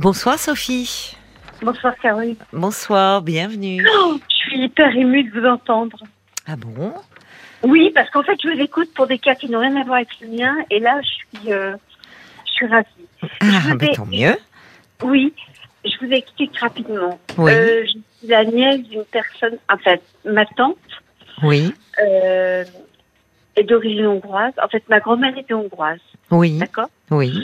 [0.00, 1.14] Bonsoir Sophie.
[1.60, 2.36] Bonsoir Caroline.
[2.54, 3.86] Bonsoir, bienvenue.
[3.98, 5.98] Oh, je suis hyper émue de vous entendre.
[6.46, 6.94] Ah bon?
[7.62, 9.96] Oui, parce qu'en fait, je vous écoute pour des cas qui n'ont rien à voir
[9.96, 11.08] avec le mien, et là, je
[11.40, 11.76] suis, euh,
[12.46, 12.86] je suis ravie.
[13.42, 14.36] Ah, vous ben ai- tant mieux.
[15.02, 15.34] Oui,
[15.84, 17.20] je vous explique rapidement.
[17.36, 17.52] Oui.
[17.52, 20.78] Euh, je suis la nièce d'une personne, en fait, ma tante
[21.42, 22.64] Oui, euh,
[23.56, 24.54] est d'origine hongroise.
[24.62, 26.88] En fait, ma grand-mère était hongroise, oui, d'accord?
[27.10, 27.42] Oui.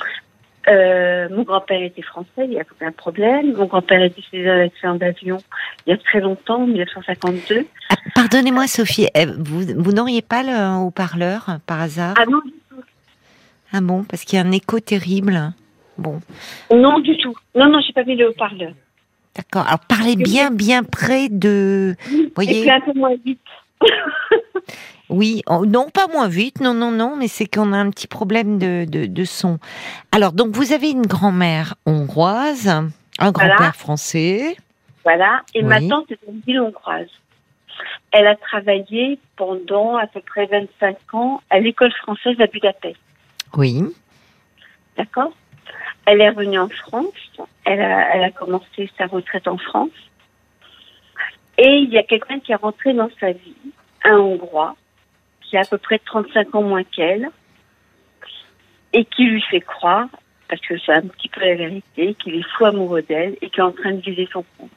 [0.68, 3.52] Euh, mon grand-père était français, il n'y a aucun problème.
[3.54, 5.38] Mon grand-père est décédé d'un accident d'avion
[5.86, 7.66] il y a très longtemps, en 1952.
[7.91, 12.14] Ah, Pardonnez-moi Sophie, eh, vous, vous n'auriez pas le haut-parleur par hasard?
[12.18, 12.82] Ah non, du tout.
[13.72, 15.52] Ah bon, parce qu'il y a un écho terrible.
[15.98, 16.20] Bon,
[16.72, 17.34] Non, du tout.
[17.55, 18.72] Non, non, j'ai pas mis le haut-parleur.
[19.36, 19.66] d'accord.
[19.66, 21.94] Alors parlez bien, bien près de...
[22.34, 23.41] Voyez puis un peu moins vite.
[25.09, 28.59] Oui, non, pas moins vite, non, non, non, mais c'est qu'on a un petit problème
[28.59, 29.59] de, de, de son.
[30.10, 33.73] Alors, donc, vous avez une grand-mère hongroise, un grand-père Voilà.
[33.73, 34.56] français.
[35.05, 35.42] Voilà.
[35.55, 37.08] Et ma tante est une ville hongroise.
[38.11, 42.97] Elle a travaillé pendant à peu près 25 ans à l'école française à Budapest.
[43.56, 43.84] Oui,
[44.97, 45.33] D'accord?
[46.06, 47.12] Elle est revenue en France.
[47.64, 49.91] Elle a, elle a commencé sa retraite en France.
[51.58, 53.55] Et il y a quelqu'un qui est rentré dans sa vie,
[54.05, 54.75] un Hongrois,
[55.48, 57.30] qui a à peu près 35 ans moins qu'elle,
[58.92, 60.08] et qui lui fait croire,
[60.48, 63.61] parce que c'est un petit peu la vérité, qu'il est fou amoureux d'elle et qu'il
[63.61, 64.70] est en train de vider son compte.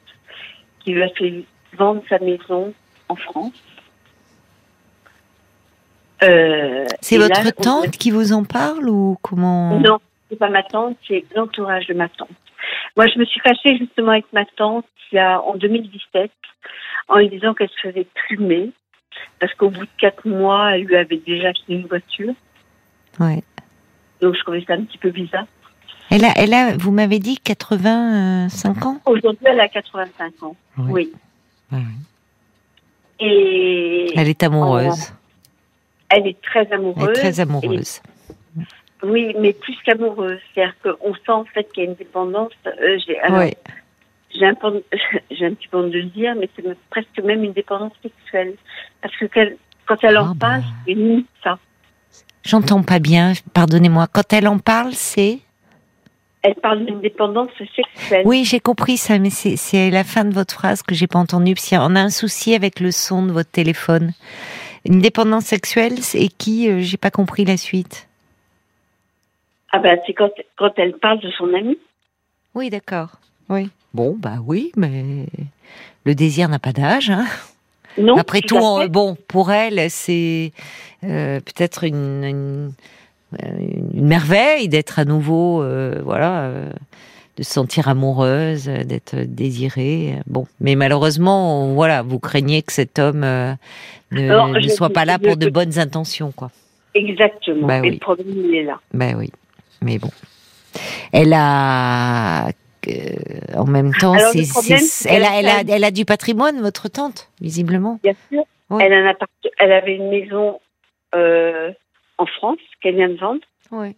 [0.80, 1.44] Qui lui a fait
[1.76, 2.74] vendre sa maison
[3.08, 3.52] en France.
[6.22, 9.78] Euh, c'est là, votre on- tante qui vous en parle ou comment?
[9.80, 9.98] Non,
[10.28, 12.28] c'est pas ma tante, c'est l'entourage de ma tante.
[12.96, 16.30] Moi, je me suis fâchée justement avec ma tante il y a, en 2017
[17.08, 18.70] en lui disant qu'elle se faisait plumer
[19.38, 22.34] parce qu'au bout de quatre mois, elle lui avait déjà acheté une voiture.
[23.18, 23.42] Ouais.
[24.20, 25.46] Donc, je trouvais ça un petit peu bizarre.
[26.10, 29.00] Elle a, elle a, vous m'avez dit 85 ans?
[29.06, 30.56] Aujourd'hui, elle a 85 ans.
[30.78, 31.12] Oui.
[31.72, 31.84] Ouais, ouais.
[33.20, 35.12] Et Elle est amoureuse.
[36.08, 37.08] elle est très Elle amoureuse.
[37.10, 38.00] est très amoureuse.
[39.02, 40.38] Oui, mais plus qu'amoureuse.
[40.54, 42.52] C'est-à-dire qu'on sent en fait qu'il y a une dépendance.
[42.66, 43.52] Euh, j'ai, alors, Oui.
[44.34, 44.82] J'ai un, peu-
[45.30, 48.54] j'ai un petit peu honte de le dire, mais c'est presque même une dépendance sexuelle.
[49.02, 49.26] Parce que
[49.86, 50.46] quand elle en Ah bah.
[50.48, 51.58] parle, c'est limite ça.
[52.44, 54.06] J'entends pas bien, pardonnez-moi.
[54.12, 55.40] Quand elle en parle, c'est?
[56.42, 58.22] Elle parle d'une dépendance sexuelle.
[58.24, 61.18] Oui, j'ai compris ça, mais c'est- c'est la fin de votre phrase que j'ai pas
[61.18, 61.52] entendue.
[61.54, 64.12] Parce qu'on a un souci avec le son de votre téléphone.
[64.86, 66.70] Une dépendance sexuelle, et qui?
[66.70, 68.08] Euh, J'ai pas compris la suite.
[69.72, 71.76] Ah ben, c'est quand, quand elle parle de son ami.
[72.54, 73.10] Oui, d'accord.
[73.50, 73.68] Oui.
[73.94, 75.26] Bon, bah oui, mais
[76.04, 77.10] le désir n'a pas d'âge.
[77.10, 77.26] Hein.
[77.98, 78.16] Non.
[78.16, 80.52] Après tout, on- bon, pour elle, c'est
[81.04, 82.72] euh, peut-être une, une,
[83.42, 86.70] une merveille d'être à nouveau, euh, voilà, euh,
[87.36, 90.16] de se sentir amoureuse, euh, d'être désirée.
[90.26, 93.52] Bon, mais malheureusement, voilà, vous craignez que cet homme euh,
[94.12, 96.50] ne, Alors, ne soit pas là pour de bonnes intentions, quoi.
[96.94, 97.66] Exactement.
[97.66, 97.90] Bah Et oui.
[97.92, 98.78] le problème, il est là.
[98.94, 99.30] Ben oui,
[99.82, 100.10] mais bon.
[101.12, 102.50] Elle a.
[102.88, 106.04] euh, en même temps, Alors, problème, elle, a, qu'elle elle, a, a- elle a du
[106.04, 107.98] patrimoine, votre tante, visiblement.
[108.02, 108.44] Bien sûr.
[108.70, 108.82] Oui.
[108.84, 109.14] Elle, a
[109.58, 110.60] avait une maison
[111.14, 111.72] euh,
[112.18, 113.40] en France qu'elle vient de vendre.
[113.72, 113.96] Oui.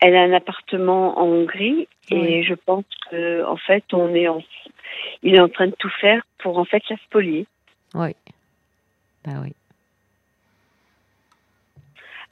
[0.00, 4.40] Elle a un appartement en Hongrie et je pense que en fait on est en,
[5.24, 7.46] il est en train de tout faire pour en fait la spolier.
[7.94, 8.14] Oui.
[9.24, 9.52] Ben oui.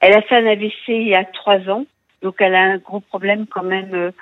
[0.00, 1.84] Elle a fait un AVC il y a trois ans,
[2.22, 4.12] donc elle a un gros problème quand même.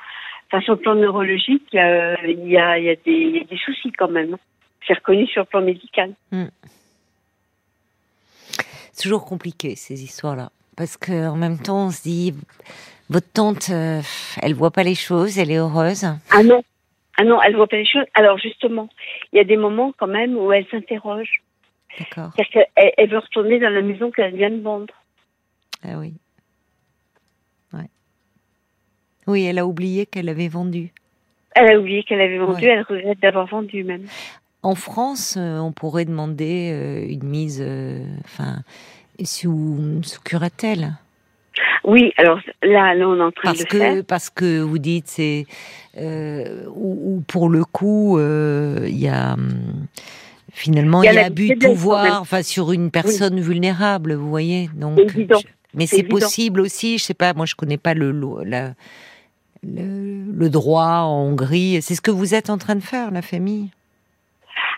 [0.55, 3.41] Enfin, sur le plan neurologique, euh, il y a, il y a des, il y
[3.41, 4.37] a des soucis quand même.
[4.87, 6.15] C'est reconnu sur le plan médical.
[8.93, 12.35] C'est toujours compliqué ces histoires-là, parce que en même temps, on se dit,
[13.11, 14.01] votre tante, euh,
[14.43, 16.05] elle voit pas les choses, elle est heureuse.
[16.31, 16.63] Ah non,
[17.19, 18.07] ah non, elle voit pas les choses.
[18.15, 18.89] Alors justement,
[19.33, 21.43] il y a des moments quand même où elle s'interroge.
[21.99, 22.31] D'accord.
[22.37, 24.95] C'est-à-dire qu'elle elle veut retourner dans la maison qu'elle vient de vendre.
[25.83, 26.15] Ah oui.
[27.73, 27.89] Ouais.
[29.27, 30.91] Oui, elle a oublié qu'elle avait vendu.
[31.55, 32.71] Elle a oublié qu'elle avait vendu, Ouais.
[32.73, 34.03] elle regrette d'avoir vendu même.
[34.63, 38.59] En France, euh, on pourrait demander euh, une mise, euh, enfin,
[39.23, 40.95] sous, sous curatelle.
[41.85, 43.95] Oui, alors là, là on est en train Parce de le faire.
[43.97, 45.47] que, parce que vous dites, c'est.
[45.99, 49.35] Euh, ou, ou pour le coup, euh, il y a.
[49.35, 49.87] hum,
[50.57, 54.15] Finalement, Il y a y a la abus de pouvoir, enfin, sur une personne vulnérable,
[54.15, 54.71] vous voyez.
[54.77, 55.25] Donc, je-
[55.75, 56.97] mais C'est possible aussi.
[56.99, 58.13] Je sais pas, moi, je connais pas le
[58.45, 58.75] la-
[59.65, 61.81] le, le droit en Hongrie.
[61.83, 63.71] C'est ce que vous êtes en train de faire, la famille?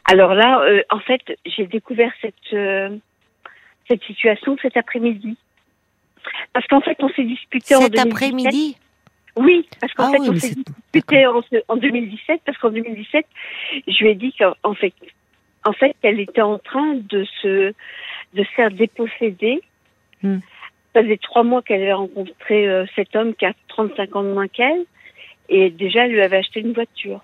[0.04, 2.96] Alors là, euh, en fait, j'ai découvert cette euh,
[3.88, 5.36] cette situation cet après-midi.
[6.52, 8.12] Parce qu'en fait, on s'est disputé en Cet 2017.
[8.12, 8.76] après-midi.
[9.36, 13.26] Oui, parce qu'en Ah fait, oui, on s'est discuté en, en 2017, parce qu'en 2017,
[13.86, 14.94] je lui ai dit qu'en fait,
[15.64, 17.72] en fait, elle était en train de se,
[18.34, 19.60] de se faire déposséder.
[20.22, 20.38] Hmm.
[20.96, 24.32] Ça faisait trois mois qu'elle avait rencontré euh, cet homme qui a 35 ans de
[24.32, 24.86] moins qu'elle,
[25.50, 27.20] et déjà, elle lui avait acheté une voiture.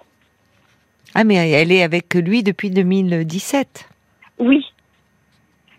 [1.15, 3.89] Ah, mais elle est avec lui depuis 2017.
[4.41, 4.63] Oui.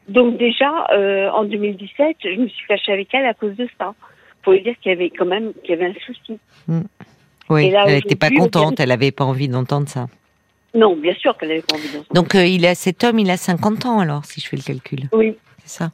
[0.07, 3.93] Donc déjà, euh, en 2017, je me suis fâchée avec elle à cause de ça.
[4.41, 6.39] Pour lui dire qu'il y avait quand même qu'il y avait un souci.
[7.51, 10.07] Oui, Et là, elle n'était pas contente, elle avait pas envie d'entendre ça.
[10.73, 12.13] Non, bien sûr qu'elle avait pas envie d'entendre.
[12.13, 14.63] Donc euh, il a cet homme, il a 50 ans alors, si je fais le
[14.63, 15.09] calcul.
[15.13, 15.35] Oui.
[15.59, 15.91] C'est ça.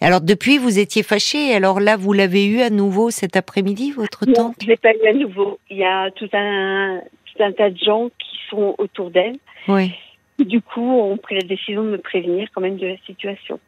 [0.00, 1.54] Alors depuis, vous étiez fâchée.
[1.54, 4.56] Alors là, vous l'avez eu à nouveau cet après-midi, votre Non, tante?
[4.62, 5.58] je l'ai pas eu à nouveau.
[5.68, 9.36] Il y a tout un, tout un tas de gens qui sont autour d'elle.
[9.68, 9.92] Oui.
[10.38, 13.60] Du coup, ont pris la décision de me prévenir quand même de la situation.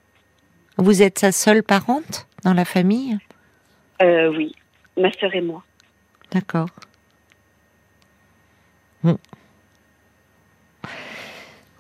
[0.79, 3.19] Vous êtes sa seule parente dans la famille?
[4.01, 4.55] Euh, oui,
[4.97, 5.63] ma sœur et moi.
[6.31, 6.69] D'accord.
[9.03, 9.13] Hmm.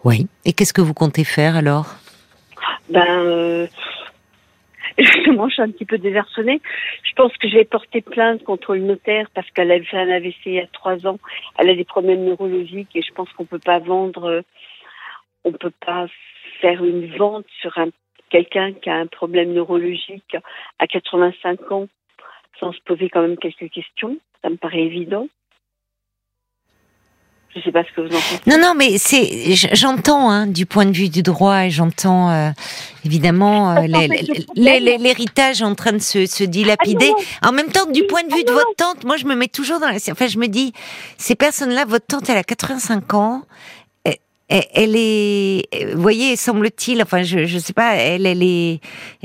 [0.04, 0.26] Oui.
[0.44, 1.94] Et qu'est-ce que vous comptez faire alors?
[2.90, 3.66] Ben, euh,
[4.98, 6.60] justement, je suis un petit peu désarçonnée.
[7.02, 10.10] Je pense que je vais porter plainte contre le notaire parce qu'elle a fait un
[10.10, 11.18] AVC il y a trois ans.
[11.58, 14.42] Elle a des problèmes neurologiques et je pense qu'on peut pas vendre, euh,
[15.44, 16.06] on peut pas
[16.60, 17.88] faire une vente sur un
[18.30, 20.36] quelqu'un qui a un problème neurologique
[20.78, 21.86] à 85 ans
[22.58, 24.16] sans se poser quand même quelques questions.
[24.40, 25.28] Ça me paraît évident.
[27.54, 28.40] Je sais pas ce que vous en pensez.
[28.46, 32.48] Non, non, mais c'est, j'entends hein, du point de vue du droit, et j'entends euh,
[33.04, 33.86] évidemment euh,
[34.56, 37.12] l'héritage en train de se, se dilapider.
[37.42, 39.34] Ah En même temps, du point de vue ah de votre tante, moi je me
[39.34, 39.96] mets toujours dans la.
[40.10, 40.72] Enfin, je me dis,
[41.18, 43.42] ces personnes-là, votre tante, elle a 85 ans.
[44.04, 44.16] Elle,
[44.48, 48.80] elle- elle est, vous voyez, semble-t-il, enfin, je, je sais pas, elle, elle est,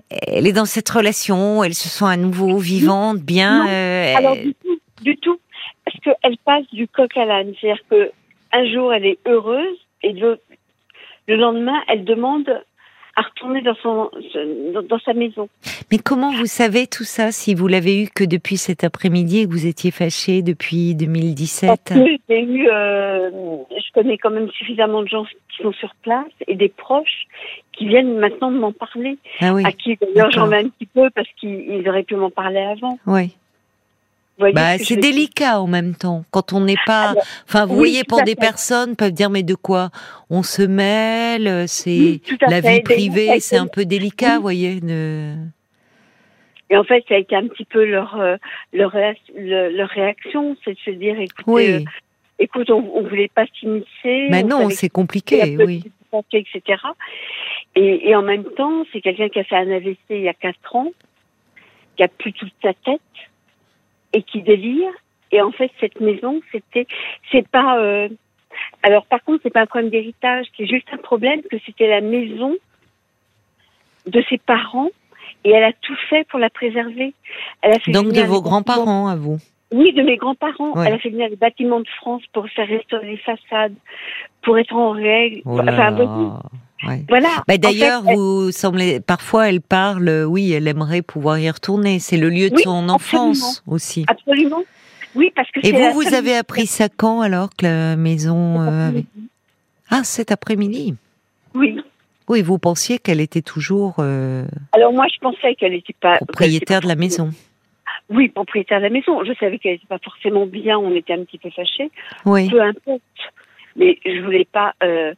[0.10, 3.64] elle est dans cette relation, elle se sent à nouveau vivante, bien.
[3.64, 3.70] Non.
[3.70, 5.38] euh, Alors du tout, du tout,
[5.88, 7.54] parce qu'elle passe du coq à l'âne.
[7.60, 8.12] C'est-à-dire que
[8.52, 10.40] un jour elle est heureuse et le,
[11.28, 12.62] le lendemain elle demande
[13.16, 14.12] à retourner dans son
[14.74, 15.48] dans, dans sa maison.
[15.92, 19.46] Mais comment vous savez tout ça si vous l'avez eu que depuis cet après-midi et
[19.48, 23.30] que vous étiez fâché depuis 2017 Parce que j'ai eu, euh,
[23.72, 27.26] je connais quand même suffisamment de gens qui sont sur place et des proches
[27.72, 29.18] qui viennent maintenant m'en parler.
[29.40, 32.16] Ah oui, À qui d'ailleurs j'en mets un petit peu parce qu'ils ils auraient pu
[32.16, 33.00] m'en parler avant.
[33.08, 33.36] oui.
[34.40, 36.24] Bah, c'est délicat en même temps.
[36.32, 37.16] Quand on n'est pas,
[37.48, 38.36] enfin, vous oui, voyez, pour des fait.
[38.42, 39.90] personnes peuvent dire mais de quoi?
[40.30, 42.76] On se mêle, c'est Oui, la fait.
[42.76, 44.36] vie privée, c'est un peu délicat, Oui.
[44.36, 44.80] vous voyez.
[46.70, 48.36] Et en fait, ça a été un petit peu leur euh,
[48.74, 48.94] leur,
[49.38, 51.80] leur réaction, c'est de se dire, écoutez, euh,
[52.40, 54.28] écoute, on, on voulait pas s'immiscer.
[54.30, 55.84] mais on non, c'est compliqué, oui.
[56.34, 56.62] etc.
[57.76, 60.34] Et, et en même temps, c'est quelqu'un qui a fait un AVC il y a
[60.34, 60.92] quatre ans,
[61.96, 63.02] qui a plus toute sa tête
[64.18, 64.92] et qui délire.
[65.32, 66.88] Et en fait, cette maison, c'était,
[67.32, 67.80] c'est pas.
[67.80, 68.10] euh,
[68.82, 72.02] alors, par contre, c'est pas un problème d'héritage, c'est juste un problème que c'était la
[72.02, 72.56] maison
[74.08, 74.90] de ses parents
[75.44, 77.14] et elle a tout fait pour la préserver.
[77.62, 79.38] Elle a fait Donc de vos grands-parents à vous.
[79.74, 80.74] Oui, de mes grands-parents.
[80.78, 80.88] Ouais.
[80.88, 83.74] Elle a fait venir les bâtiments de France pour faire restaurer les façades,
[84.44, 85.42] pour être en règle.
[85.46, 86.40] Oh enfin,
[86.88, 87.04] Ouais.
[87.10, 87.30] voilà.
[87.48, 91.98] Bah, En D'ailleurs, elle- semblez, parfois, elle parle, euh, oui, elle aimerait pouvoir y retourner.
[92.00, 94.06] C'est le lieu de Oui, son enfance aussi.
[94.08, 94.64] Absolument.
[95.16, 98.90] Oui, parce que Et vous, vous avez appris ça quand alors que la maison euh,
[98.90, 99.06] avait-
[99.90, 100.94] Ah, cet après-midi.
[101.56, 101.80] Oui.
[102.30, 106.82] Oui, vous pensiez qu'elle était toujours euh, Alors moi, je pensais qu'elle n'était pas propriétaire
[106.82, 107.32] de la maison.
[108.10, 109.24] Oui, propriétaire de la maison.
[109.26, 110.78] Je savais qu'elle n'était pas forcément bien.
[110.78, 111.92] On était un petit peu fâchés.
[112.26, 112.50] Oui.
[112.50, 113.02] Peu importe.
[113.76, 114.74] Mais je voulais pas.
[114.82, 115.14] euh,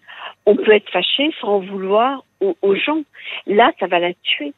[0.46, 3.04] on peut être fâché sans vouloir aux, aux gens.
[3.48, 4.54] Là, ça va la tuer.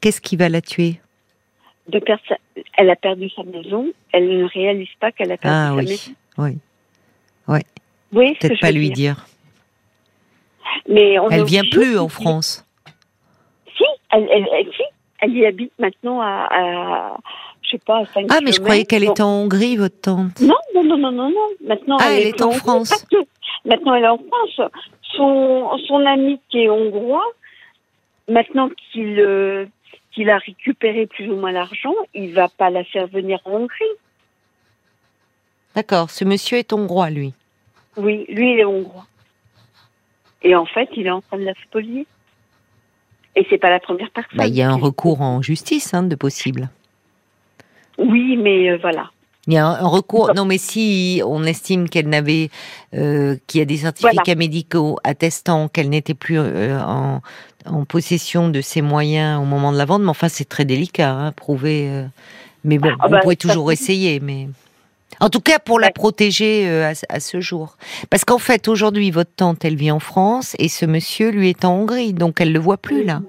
[0.00, 1.00] Qu'est-ce qui va la tuer?
[1.88, 2.36] De perdre sa-
[2.76, 3.86] Elle a perdu sa maison.
[4.12, 6.12] Elle ne réalise pas qu'elle a perdu Ah sa oui, maison.
[6.38, 6.58] oui.
[8.12, 9.14] Ce que Peut-être pas lui dire.
[9.14, 9.26] dire.
[10.88, 12.08] Mais on Elle vient plus en.
[12.08, 12.64] France.
[13.76, 14.82] Si, elle, elle, elle- si,
[15.20, 17.16] elle y habite maintenant à, à
[17.62, 20.40] je sais pas, à 5 Ah, mais je croyais qu'elle était en Hongrie, votre tante.
[20.40, 21.48] Non, non, non, non, non, non.
[21.66, 23.06] Maintenant, Ah, elle est en France.
[23.64, 24.70] Maintenant, elle est en France.
[25.16, 27.24] Son, son ami qui est hongrois,
[28.28, 29.66] maintenant qu'il euh,
[30.12, 33.84] qu'il a récupéré plus ou moins l'argent, il va pas la faire venir en Hongrie.
[35.74, 37.32] D'accord, ce monsieur est hongrois, lui.
[37.96, 39.06] Oui, lui, il est hongrois.
[40.42, 42.06] Et en fait, il est en train de la spolier.
[43.36, 44.36] Et c'est pas la première personne.
[44.36, 46.68] Bah, il y a un recours en justice hein, de possible.
[47.98, 49.10] Oui, mais euh, voilà.
[49.46, 50.32] Il y a un recours.
[50.34, 52.50] Non, mais si on estime qu'elle n'avait,
[52.94, 57.20] euh, qu'il y a des certificats médicaux attestant qu'elle n'était plus euh, en,
[57.66, 61.10] en possession de ses moyens au moment de la vente, mais enfin c'est très délicat,
[61.12, 61.88] hein, prouver.
[61.88, 62.04] euh,
[62.64, 64.48] Mais bon, Ah vous bah, ça toujours essayer, mais.
[65.18, 67.76] En tout cas, pour la protéger euh, à, à ce jour.
[68.10, 71.64] Parce qu'en fait, aujourd'hui, votre tante, elle vit en France et ce monsieur, lui, est
[71.64, 72.12] en Hongrie.
[72.12, 73.20] Donc, elle le voit plus, là.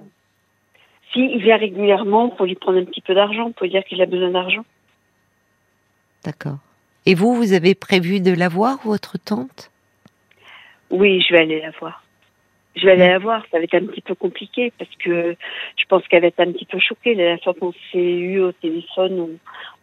[1.12, 4.02] Si, il vient régulièrement pour lui prendre un petit peu d'argent, pour lui dire qu'il
[4.02, 4.64] a besoin d'argent.
[6.24, 6.60] D'accord.
[7.06, 9.72] Et vous, vous avez prévu de la voir, votre tante?
[10.92, 12.04] Oui, je vais aller la voir.
[12.76, 15.36] Je vais aller la voir, ça va être un petit peu compliqué parce que
[15.78, 17.16] je pense qu'elle va être un petit peu choquée.
[17.16, 19.30] La dernière fois qu'on s'est eu au téléphone, on,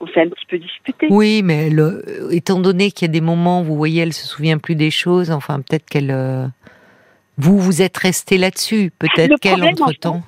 [0.00, 1.06] on s'est un petit peu disputé.
[1.10, 4.26] Oui, mais euh, étant donné qu'il y a des moments où vous voyez, elle se
[4.26, 6.10] souvient plus des choses, enfin, peut-être qu'elle.
[6.10, 6.46] euh,
[7.36, 8.90] Vous, vous êtes resté là-dessus.
[8.98, 10.22] Peut-être Le qu'elle, entre-temps.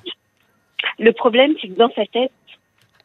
[0.99, 2.31] Le problème, c'est que dans sa tête,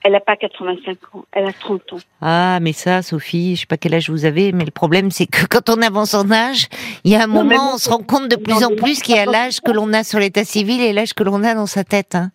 [0.05, 1.99] elle n'a pas 85 ans, elle a 30 ans.
[2.21, 5.27] Ah, mais ça, Sophie, je sais pas quel âge vous avez, mais le problème, c'est
[5.27, 6.69] que quand on avance en âge,
[7.05, 9.17] il y a un Non, moment, on se rend compte de plus en plus qu'il
[9.17, 11.67] y a l'âge que l'on a sur l'état civil et l'âge que l'on a dans
[11.67, 12.15] sa tête.
[12.15, 12.31] hein.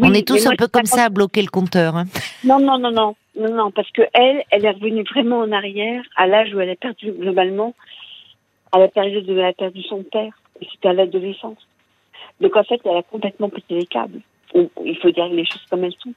[0.00, 1.96] on est tous moi, un peu comme ça à bloquer le compteur.
[1.96, 2.06] hein.
[2.44, 6.02] Non, non, non, non, non, non, parce que elle, elle est revenue vraiment en arrière
[6.16, 7.74] à l'âge où elle a perdu globalement,
[8.72, 10.32] à la période où elle a perdu son père.
[10.60, 11.58] Et C'était à l'adolescence.
[12.40, 14.20] Donc en fait, elle a complètement pété les câbles.
[14.54, 16.12] Il faut dire les choses comme elles sont.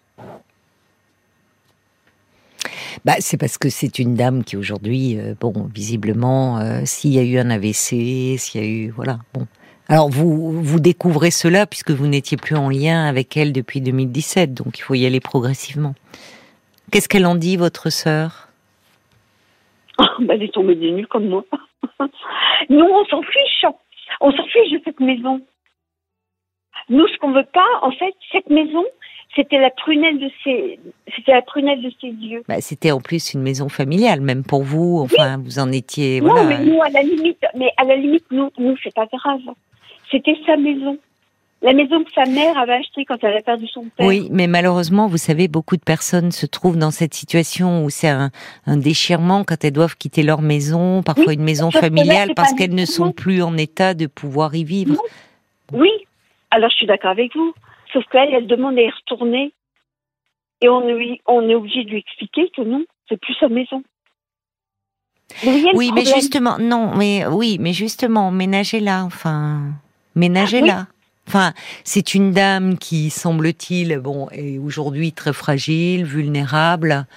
[3.03, 7.19] Bah, c'est parce que c'est une dame qui aujourd'hui, euh, bon, visiblement, euh, s'il y
[7.19, 9.47] a eu un AVC, s'il y a eu, voilà, bon.
[9.87, 14.53] Alors vous vous découvrez cela puisque vous n'étiez plus en lien avec elle depuis 2017,
[14.55, 15.93] donc il faut y aller progressivement.
[16.91, 18.49] Qu'est-ce qu'elle en dit, votre sœur?
[20.19, 21.45] Bah, elle est tombée des nues comme moi.
[22.69, 23.65] Nous, on s'en fiche.
[24.21, 25.41] On s'en fiche de cette maison.
[26.89, 28.83] Nous, ce qu'on veut pas, en fait, cette maison,
[29.35, 30.79] c'était la prunelle de ses,
[31.15, 32.43] c'était la prunelle de ses yeux.
[32.47, 34.99] bah, C'était en plus une maison familiale, même pour vous.
[35.03, 36.43] Enfin, vous en étiez, Non, voilà.
[36.59, 39.41] mais nous, à la limite, mais à la limite, nous, nous, c'est pas grave.
[40.11, 40.97] C'était sa maison.
[41.61, 44.05] La maison que sa mère avait achetée quand elle a perdu son père.
[44.05, 48.09] Oui, mais malheureusement, vous savez, beaucoup de personnes se trouvent dans cette situation où c'est
[48.09, 48.29] un,
[48.67, 52.75] un déchirement quand elles doivent quitter leur maison, parfois Oui, une maison familiale, parce qu'elles
[52.75, 55.01] ne sont plus en état de pouvoir y vivre.
[55.73, 55.89] Oui,
[56.51, 57.53] alors je suis d'accord avec vous.
[57.95, 59.53] Sauf qu'elle, elle demande à y retourner.
[60.59, 63.83] Et on, lui, on est obligé de lui expliquer que non, c'est plus sa maison.
[65.73, 69.61] Oui, mais justement, non, mais oui, mais justement, ménagez-la, enfin,
[70.15, 70.87] ménagez-la.
[71.27, 71.53] Enfin,
[71.85, 77.07] c'est une dame qui, semble-t-il, bon, est aujourd'hui très fragile, vulnérable.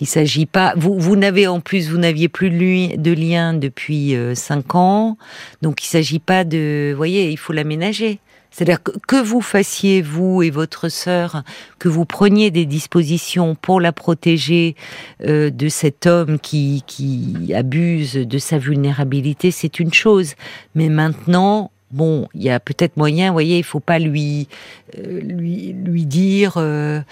[0.00, 0.74] Il s'agit pas.
[0.76, 4.74] Vous, vous n'avez en plus, vous n'aviez plus de, lui, de lien depuis euh, cinq
[4.74, 5.16] ans,
[5.62, 6.90] donc il s'agit pas de.
[6.92, 8.20] Vous voyez, il faut l'aménager.
[8.56, 11.42] C'est-à-dire que, vous fassiez vous et votre sœur,
[11.78, 14.76] que vous preniez des dispositions pour la protéger
[15.22, 20.36] euh, de cet homme qui, qui abuse de sa vulnérabilité, c'est une chose.
[20.74, 24.48] Mais maintenant, bon, il y a peut-être moyen, vous voyez, il faut pas lui
[24.96, 27.02] euh, lui lui dire euh,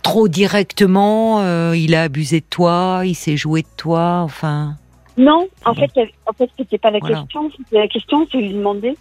[0.00, 4.78] trop directement, il a abusé de toi, il s'est joué de toi, enfin.
[5.18, 5.90] Non, en fait,
[6.26, 7.20] en fait, c'était pas la Voilà.
[7.22, 7.50] question.
[7.72, 8.96] La question, c'est lui demander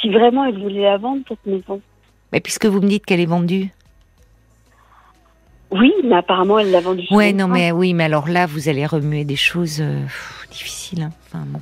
[0.00, 1.80] si vraiment elle voulait la vendre cette maison.
[2.32, 3.70] Mais puisque vous me dites qu'elle est vendue.
[5.70, 7.06] Oui, mais apparemment elle l'a vendue.
[7.10, 10.04] Ouais, non, mais oui, mais alors là, vous allez remuer des choses euh,
[10.50, 11.02] difficiles.
[11.02, 11.10] hein.
[11.26, 11.60] Enfin, bon.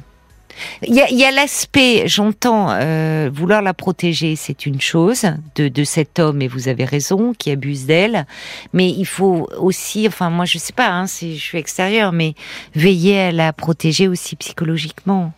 [0.82, 5.26] Il y a, il l'aspect, j'entends, euh, vouloir la protéger, c'est une chose
[5.56, 8.26] de, de cet homme, et vous avez raison, qui abuse d'elle.
[8.72, 12.34] Mais il faut aussi, enfin, moi, je sais pas, hein, si je suis extérieure, mais
[12.74, 15.32] veiller à la protéger aussi psychologiquement.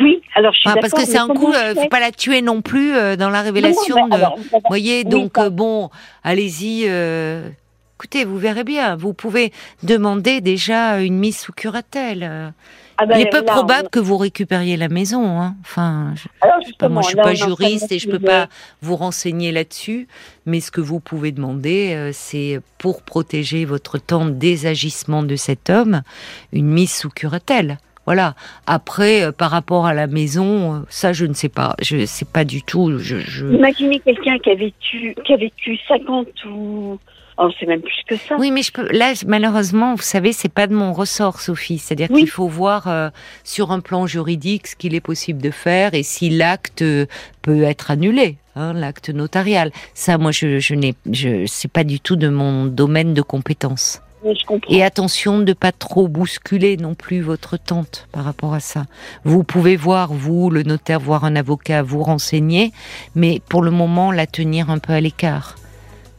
[0.00, 2.10] Oui, alors je suis parce que c'est un coup, je euh, fais faut pas la
[2.10, 4.14] tuer non plus euh, dans la Non, non, révélation de.
[4.14, 5.90] alors, Vous voyez, Oui, donc euh, bon,
[6.24, 6.84] allez-y.
[6.86, 7.46] euh,
[7.96, 8.96] écoutez, vous verrez bien.
[8.96, 9.52] Vous pouvez
[9.82, 12.52] demander déjà une mise sous curatelle.
[13.02, 15.40] Ah ben, Il est peu là, probable on- que vous récupériez la maison.
[15.40, 15.54] Hein.
[15.62, 18.48] Enfin, je, Alors je je suis pas juriste et je peux mettre pas
[18.82, 20.06] vous renseigner là-dessus.
[20.44, 25.36] Mais ce que vous pouvez demander, euh, c'est pour protéger votre tante des agissements de
[25.36, 26.02] cet homme,
[26.52, 27.78] une mise sous curatelle.
[28.04, 28.34] Voilà.
[28.66, 31.76] Après, euh, par rapport à la maison, euh, ça, je ne sais pas.
[31.80, 32.98] Je sais pas du tout.
[32.98, 33.46] Je, je...
[33.46, 36.98] Imaginez quelqu'un qui a vécu, qui a vécu 50 ou,
[37.40, 38.36] oh, c'est même plus que ça.
[38.38, 38.86] Oui, mais je peux.
[38.92, 41.78] Là, malheureusement, vous savez, c'est pas de mon ressort, Sophie.
[41.78, 42.20] C'est-à-dire Oui.
[42.20, 43.10] qu'il faut voir euh,
[43.44, 46.84] sur un plan juridique ce qu'il est possible de faire et si l'acte
[47.42, 49.72] peut être annulé, hein, l'acte notarial.
[49.94, 54.00] Ça, moi, je, je n'ai, je, c'est pas du tout de mon domaine de compétence.
[54.68, 58.84] Et attention de pas trop bousculer non plus votre tante par rapport à ça.
[59.24, 62.72] Vous pouvez voir, vous, le notaire, voir un avocat, vous renseigner,
[63.14, 65.56] mais pour le moment, la tenir un peu à l'écart.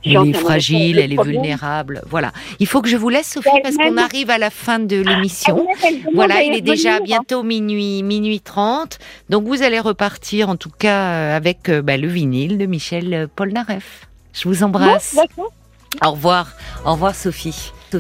[0.06, 2.02] Elle est fragile, elle Le est vulnérable.
[2.10, 2.32] Voilà.
[2.60, 5.68] Il faut que je vous laisse, Sophie, parce qu'on arrive à la fin de l'émission.
[5.70, 7.06] Ah, demande Voilà, il est déjà revenir.
[7.20, 9.00] bientôt minuit, minuit 30.
[9.30, 13.14] Donc vous allez repartir, en tout cas, euh, avec euh, bah, le vinyle de Michel
[13.14, 14.08] euh, Polnareff.
[14.34, 15.18] Je vous embrasse.
[16.04, 16.52] Au revoir.
[16.86, 17.72] Au revoir, Sophie.